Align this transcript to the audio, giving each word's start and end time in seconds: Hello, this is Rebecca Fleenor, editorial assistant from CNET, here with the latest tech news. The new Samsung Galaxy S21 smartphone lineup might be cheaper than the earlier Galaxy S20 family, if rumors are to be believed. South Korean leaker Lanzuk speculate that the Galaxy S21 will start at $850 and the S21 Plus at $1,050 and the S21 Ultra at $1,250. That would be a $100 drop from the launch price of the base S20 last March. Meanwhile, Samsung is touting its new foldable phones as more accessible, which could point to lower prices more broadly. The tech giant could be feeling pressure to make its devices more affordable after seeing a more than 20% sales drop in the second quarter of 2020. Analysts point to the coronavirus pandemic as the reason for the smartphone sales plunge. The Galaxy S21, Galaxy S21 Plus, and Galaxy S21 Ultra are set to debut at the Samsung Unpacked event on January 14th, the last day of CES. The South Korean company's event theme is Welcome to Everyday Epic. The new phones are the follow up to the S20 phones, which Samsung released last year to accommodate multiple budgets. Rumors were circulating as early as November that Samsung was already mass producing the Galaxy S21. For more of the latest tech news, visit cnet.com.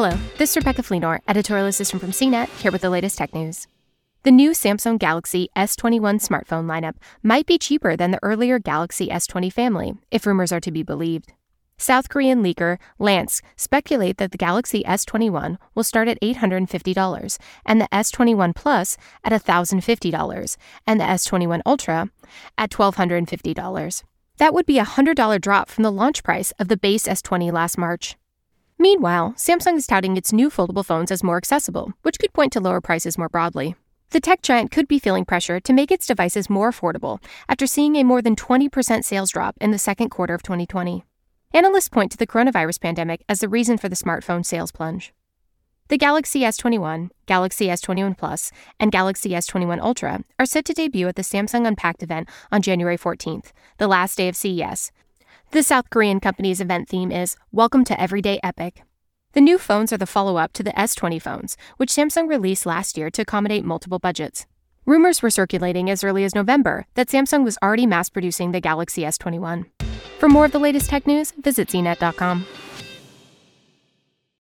Hello, 0.00 0.16
this 0.36 0.50
is 0.50 0.56
Rebecca 0.58 0.84
Fleenor, 0.84 1.18
editorial 1.26 1.66
assistant 1.66 2.00
from 2.00 2.12
CNET, 2.12 2.46
here 2.60 2.70
with 2.70 2.82
the 2.82 2.88
latest 2.88 3.18
tech 3.18 3.34
news. 3.34 3.66
The 4.22 4.30
new 4.30 4.52
Samsung 4.52 4.96
Galaxy 4.96 5.48
S21 5.56 6.24
smartphone 6.24 6.66
lineup 6.66 6.94
might 7.20 7.46
be 7.46 7.58
cheaper 7.58 7.96
than 7.96 8.12
the 8.12 8.20
earlier 8.22 8.60
Galaxy 8.60 9.08
S20 9.08 9.52
family, 9.52 9.94
if 10.12 10.24
rumors 10.24 10.52
are 10.52 10.60
to 10.60 10.70
be 10.70 10.84
believed. 10.84 11.32
South 11.78 12.08
Korean 12.08 12.44
leaker 12.44 12.78
Lanzuk 13.00 13.42
speculate 13.56 14.18
that 14.18 14.30
the 14.30 14.38
Galaxy 14.38 14.84
S21 14.84 15.56
will 15.74 15.82
start 15.82 16.06
at 16.06 16.20
$850 16.20 17.38
and 17.66 17.80
the 17.80 17.88
S21 17.90 18.54
Plus 18.54 18.96
at 19.24 19.32
$1,050 19.32 20.56
and 20.86 21.00
the 21.00 21.04
S21 21.04 21.60
Ultra 21.66 22.08
at 22.56 22.70
$1,250. 22.70 24.04
That 24.36 24.54
would 24.54 24.64
be 24.64 24.78
a 24.78 24.84
$100 24.84 25.40
drop 25.40 25.68
from 25.68 25.82
the 25.82 25.90
launch 25.90 26.22
price 26.22 26.52
of 26.52 26.68
the 26.68 26.76
base 26.76 27.08
S20 27.08 27.50
last 27.50 27.76
March. 27.76 28.14
Meanwhile, 28.80 29.34
Samsung 29.36 29.76
is 29.76 29.88
touting 29.88 30.16
its 30.16 30.32
new 30.32 30.50
foldable 30.50 30.84
phones 30.84 31.10
as 31.10 31.24
more 31.24 31.36
accessible, 31.36 31.92
which 32.02 32.18
could 32.20 32.32
point 32.32 32.52
to 32.52 32.60
lower 32.60 32.80
prices 32.80 33.18
more 33.18 33.28
broadly. 33.28 33.74
The 34.10 34.20
tech 34.20 34.40
giant 34.40 34.70
could 34.70 34.86
be 34.86 35.00
feeling 35.00 35.24
pressure 35.24 35.58
to 35.58 35.72
make 35.72 35.90
its 35.90 36.06
devices 36.06 36.48
more 36.48 36.70
affordable 36.70 37.20
after 37.48 37.66
seeing 37.66 37.96
a 37.96 38.04
more 38.04 38.22
than 38.22 38.36
20% 38.36 39.04
sales 39.04 39.32
drop 39.32 39.56
in 39.60 39.72
the 39.72 39.78
second 39.78 40.10
quarter 40.10 40.32
of 40.32 40.44
2020. 40.44 41.02
Analysts 41.52 41.88
point 41.88 42.12
to 42.12 42.16
the 42.16 42.26
coronavirus 42.26 42.80
pandemic 42.80 43.24
as 43.28 43.40
the 43.40 43.48
reason 43.48 43.78
for 43.78 43.88
the 43.88 43.96
smartphone 43.96 44.46
sales 44.46 44.70
plunge. 44.70 45.12
The 45.88 45.98
Galaxy 45.98 46.40
S21, 46.40 47.10
Galaxy 47.26 47.66
S21 47.66 48.16
Plus, 48.16 48.52
and 48.78 48.92
Galaxy 48.92 49.30
S21 49.30 49.80
Ultra 49.80 50.22
are 50.38 50.46
set 50.46 50.64
to 50.66 50.72
debut 50.72 51.08
at 51.08 51.16
the 51.16 51.22
Samsung 51.22 51.66
Unpacked 51.66 52.02
event 52.02 52.28
on 52.52 52.62
January 52.62 52.96
14th, 52.96 53.52
the 53.78 53.88
last 53.88 54.16
day 54.16 54.28
of 54.28 54.36
CES. 54.36 54.92
The 55.50 55.62
South 55.62 55.88
Korean 55.88 56.20
company's 56.20 56.60
event 56.60 56.90
theme 56.90 57.10
is 57.10 57.34
Welcome 57.52 57.82
to 57.86 57.98
Everyday 57.98 58.38
Epic. 58.42 58.82
The 59.32 59.40
new 59.40 59.56
phones 59.56 59.94
are 59.94 59.96
the 59.96 60.04
follow 60.04 60.36
up 60.36 60.52
to 60.52 60.62
the 60.62 60.72
S20 60.72 61.22
phones, 61.22 61.56
which 61.78 61.90
Samsung 61.90 62.28
released 62.28 62.66
last 62.66 62.98
year 62.98 63.08
to 63.08 63.22
accommodate 63.22 63.64
multiple 63.64 63.98
budgets. 63.98 64.44
Rumors 64.84 65.22
were 65.22 65.30
circulating 65.30 65.88
as 65.88 66.04
early 66.04 66.24
as 66.24 66.34
November 66.34 66.84
that 66.96 67.08
Samsung 67.08 67.44
was 67.44 67.56
already 67.62 67.86
mass 67.86 68.10
producing 68.10 68.52
the 68.52 68.60
Galaxy 68.60 69.04
S21. 69.04 69.64
For 70.18 70.28
more 70.28 70.44
of 70.44 70.52
the 70.52 70.58
latest 70.58 70.90
tech 70.90 71.06
news, 71.06 71.30
visit 71.30 71.68
cnet.com. 71.68 72.44